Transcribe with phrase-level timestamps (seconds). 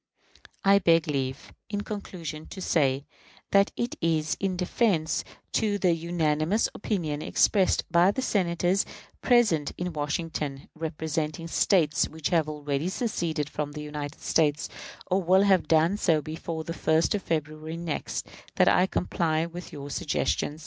[0.65, 3.05] I beg leave, in conclusion, to say
[3.51, 8.83] that it is in deference to the unanimous opinion expressed by the Senators
[9.21, 14.69] present in Washington, "representing States which have already seceded from the United States,
[15.05, 18.25] or will have done so before the 1st of February next,"
[18.55, 20.59] that I comply with your suggestions.